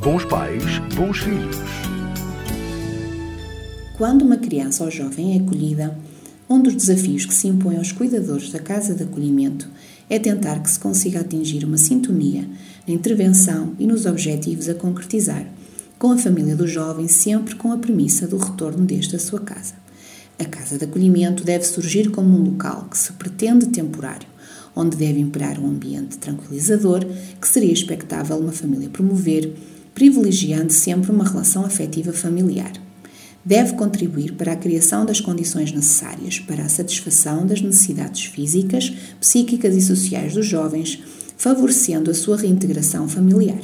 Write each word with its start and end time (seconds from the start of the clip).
Bons 0.00 0.24
pais, 0.26 0.62
bons 0.94 1.18
filhos. 1.18 1.56
Quando 3.96 4.22
uma 4.22 4.36
criança 4.36 4.84
ou 4.84 4.90
jovem 4.92 5.34
é 5.34 5.40
acolhida, 5.40 5.98
um 6.48 6.62
dos 6.62 6.74
desafios 6.74 7.26
que 7.26 7.34
se 7.34 7.48
impõe 7.48 7.76
aos 7.76 7.90
cuidadores 7.90 8.52
da 8.52 8.60
casa 8.60 8.94
de 8.94 9.02
acolhimento 9.02 9.68
é 10.08 10.16
tentar 10.18 10.60
que 10.60 10.70
se 10.70 10.78
consiga 10.78 11.20
atingir 11.20 11.64
uma 11.64 11.76
sintonia 11.76 12.48
na 12.86 12.94
intervenção 12.94 13.74
e 13.76 13.88
nos 13.88 14.06
objetivos 14.06 14.68
a 14.68 14.74
concretizar, 14.74 15.44
com 15.98 16.12
a 16.12 16.18
família 16.18 16.54
do 16.54 16.68
jovem 16.68 17.08
sempre 17.08 17.56
com 17.56 17.72
a 17.72 17.76
premissa 17.76 18.28
do 18.28 18.38
retorno 18.38 18.86
deste 18.86 19.16
à 19.16 19.18
sua 19.18 19.40
casa. 19.40 19.74
A 20.38 20.44
casa 20.44 20.78
de 20.78 20.84
acolhimento 20.84 21.42
deve 21.42 21.64
surgir 21.64 22.12
como 22.12 22.38
um 22.38 22.44
local 22.44 22.86
que 22.88 22.96
se 22.96 23.12
pretende 23.14 23.66
temporário, 23.66 24.28
onde 24.76 24.96
deve 24.96 25.18
imperar 25.18 25.58
um 25.58 25.66
ambiente 25.66 26.18
tranquilizador 26.18 27.04
que 27.40 27.48
seria 27.48 27.72
expectável 27.72 28.36
uma 28.38 28.52
família 28.52 28.88
promover, 28.88 29.52
privilegiando 29.98 30.72
sempre 30.72 31.10
uma 31.10 31.28
relação 31.28 31.64
afetiva 31.64 32.12
familiar. 32.12 32.70
Deve 33.44 33.72
contribuir 33.72 34.34
para 34.34 34.52
a 34.52 34.56
criação 34.56 35.04
das 35.04 35.20
condições 35.20 35.72
necessárias 35.72 36.38
para 36.38 36.62
a 36.62 36.68
satisfação 36.68 37.44
das 37.44 37.60
necessidades 37.60 38.26
físicas, 38.26 38.92
psíquicas 39.20 39.74
e 39.74 39.82
sociais 39.82 40.34
dos 40.34 40.46
jovens, 40.46 41.02
favorecendo 41.36 42.12
a 42.12 42.14
sua 42.14 42.36
reintegração 42.36 43.08
familiar. 43.08 43.58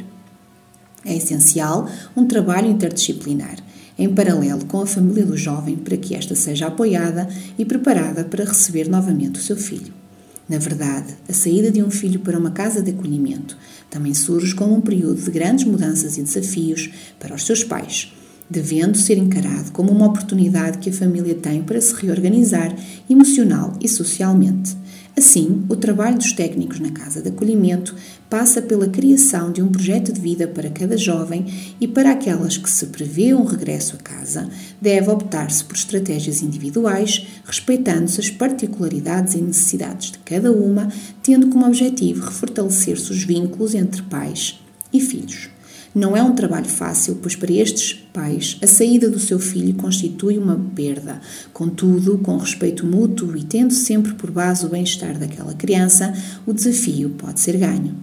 É 1.05 1.15
essencial 1.15 1.89
um 2.17 2.27
trabalho 2.27 2.69
interdisciplinar, 2.69 3.59
em 3.97 4.13
paralelo 4.13 4.65
com 4.65 4.81
a 4.81 4.87
família 4.87 5.25
do 5.25 5.37
jovem, 5.37 5.77
para 5.77 5.97
que 5.97 6.17
esta 6.17 6.35
seja 6.35 6.67
apoiada 6.67 7.29
e 7.57 7.65
preparada 7.65 8.25
para 8.25 8.45
receber 8.45 8.89
novamente 8.89 9.39
o 9.39 9.43
seu 9.43 9.57
filho. 9.57 10.04
Na 10.49 10.59
verdade, 10.59 11.15
a 11.29 11.33
saída 11.33 11.71
de 11.71 11.83
um 11.83 11.91
filho 11.91 12.21
para 12.21 12.39
uma 12.39 12.51
casa 12.51 12.83
de 12.83 12.91
acolhimento 12.91 13.57
também 13.89 14.13
surge 14.13 14.55
como 14.55 14.75
um 14.75 14.81
período 14.81 15.23
de 15.23 15.31
grandes 15.31 15.65
mudanças 15.65 16.19
e 16.19 16.23
desafios 16.23 16.91
para 17.19 17.35
os 17.35 17.47
seus 17.47 17.65
pais, 17.65 18.13
devendo 18.51 18.99
ser 18.99 19.17
encarado 19.17 19.73
como 19.73 19.91
uma 19.91 20.07
oportunidade 20.07 20.79
que 20.79 20.91
a 20.91 20.93
família 20.93 21.35
tem 21.35 21.63
para 21.63 21.81
se 21.81 21.95
reorganizar 21.95 22.77
emocional 23.09 23.73
e 23.81 23.89
socialmente. 23.89 24.77
Assim, 25.17 25.65
o 25.69 25.77
trabalho 25.77 26.19
dos 26.19 26.33
técnicos 26.33 26.81
na 26.81 26.91
casa 26.91 27.23
de 27.23 27.29
acolhimento 27.29 27.95
passa 28.29 28.61
pela 28.61 28.89
criação 28.89 29.53
de 29.53 29.63
um 29.63 29.69
projeto 29.69 30.13
de 30.13 30.21
vida 30.21 30.49
para 30.49 30.69
cada 30.69 30.97
jovem 30.97 31.47
e 31.81 31.87
para 31.87 32.11
aquelas 32.11 32.57
que 32.57 32.69
se 32.69 32.87
prevê 32.87 33.33
um 33.33 33.45
regresso 33.45 33.95
a 33.95 33.99
casa, 34.03 34.49
deve 34.81 35.09
optar-se 35.09 35.65
por 35.65 35.77
estratégias 35.77 36.43
individuais, 36.43 37.29
respeitando-se 37.45 38.19
as 38.19 38.29
particularidades 38.29 39.35
e 39.35 39.41
necessidades 39.41 40.11
de 40.11 40.19
cada 40.19 40.51
uma, 40.51 40.89
tendo 41.23 41.47
como 41.47 41.65
objetivo 41.65 42.25
refortalecer-se 42.25 43.13
os 43.13 43.23
vínculos 43.23 43.73
entre 43.73 44.03
pais 44.03 44.59
e 44.93 45.01
filhos. 45.01 45.54
Não 45.95 46.17
é 46.17 46.23
um 46.23 46.35
trabalho 46.35 46.69
fácil, 46.69 47.21
pois 47.23 47.37
para 47.37 47.53
estes 47.53 47.93
pais 48.13 48.59
a 48.61 48.67
saída 48.67 49.09
do 49.09 49.21
seu 49.21 49.39
filho 49.39 49.75
constitui 49.75 50.37
uma 50.37 50.59
perda. 50.75 51.21
Contudo, 51.53 52.19
com 52.19 52.37
respeito 52.37 52.85
mútuo 52.85 53.37
e 53.37 53.45
tendo 53.45 53.73
sempre 53.73 54.13
por 54.15 54.29
base 54.29 54.67
o 54.67 54.69
bem-estar 54.69 55.17
daquela 55.17 55.55
criança, 55.55 56.13
o 56.45 56.53
desafio 56.53 57.11
pode 57.11 57.39
ser 57.39 57.57
ganho. 57.59 57.95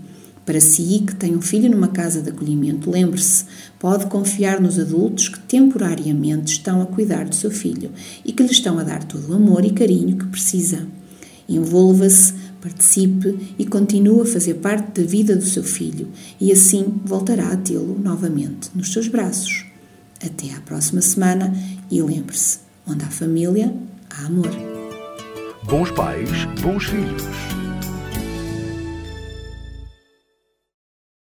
Para 0.45 0.62
si, 0.62 1.03
que 1.06 1.14
tem 1.14 1.36
um 1.36 1.42
filho 1.42 1.69
numa 1.69 1.89
casa 1.89 2.22
de 2.22 2.30
acolhimento, 2.30 2.89
lembre-se, 2.89 3.44
pode 3.78 4.06
confiar 4.06 4.62
nos 4.62 4.80
adultos 4.80 5.28
que 5.28 5.39
temporariamente 5.42 6.53
estão 6.53 6.81
a 6.81 6.86
cuidar 6.86 7.25
do 7.25 7.36
seu 7.36 7.52
filho 7.52 7.92
e 8.23 8.31
que 8.31 8.42
lhe 8.42 8.52
estão 8.52 8.80
a 8.80 8.84
dar 8.84 9.03
todo 9.03 9.30
o 9.30 9.36
amor 9.36 9.66
e 9.66 9.72
carinho 9.72 10.17
que 10.17 10.28
precisa. 10.28 10.88
Envolva-se 11.47 12.34
participe 12.61 13.55
e 13.57 13.65
continue 13.65 14.21
a 14.21 14.25
fazer 14.25 14.55
parte 14.55 15.01
da 15.01 15.07
vida 15.07 15.35
do 15.35 15.45
seu 15.45 15.63
filho 15.63 16.07
e 16.39 16.51
assim 16.51 17.01
voltará 17.03 17.51
a 17.51 17.57
tê-lo 17.57 17.99
novamente 17.99 18.69
nos 18.75 18.93
seus 18.93 19.07
braços. 19.07 19.65
Até 20.23 20.53
à 20.53 20.61
próxima 20.61 21.01
semana 21.01 21.53
e 21.89 22.01
lembre-se: 22.01 22.59
onde 22.85 23.03
há 23.03 23.07
família, 23.07 23.73
há 24.09 24.25
amor. 24.25 24.51
Bons 25.63 25.91
pais, 25.91 26.29
bons 26.61 26.85
filhos. 26.85 27.23